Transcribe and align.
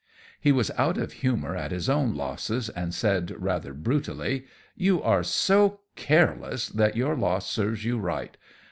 He 0.39 0.51
was 0.51 0.71
out 0.79 0.97
of 0.97 1.11
humour 1.11 1.55
at 1.55 1.69
his 1.71 1.87
own 1.87 2.15
losses, 2.15 2.69
and 2.69 2.91
said, 2.91 3.35
rather 3.37 3.71
brutally, 3.71 4.45
"You 4.75 4.99
are 5.03 5.21
so 5.21 5.81
careless 5.95 6.69
that 6.69 6.97
your 6.97 7.15
loss 7.15 7.47
serves 7.47 7.85
you 7.85 7.99
right. 7.99 8.35